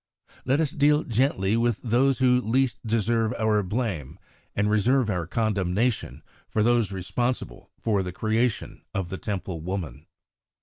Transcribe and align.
Let 0.45 0.59
us 0.59 0.71
deal 0.71 1.03
gently 1.03 1.55
with 1.55 1.79
those 1.83 2.17
who 2.17 2.41
least 2.41 2.79
deserve 2.83 3.35
our 3.35 3.61
blame, 3.61 4.17
and 4.55 4.67
reserve 4.67 5.11
our 5.11 5.27
condemnation 5.27 6.23
for 6.49 6.63
those 6.63 6.91
responsible 6.91 7.69
for 7.79 8.01
the 8.01 8.11
creation 8.11 8.81
of 8.95 9.09
the 9.09 9.19
Temple 9.19 9.61
woman. 9.61 10.07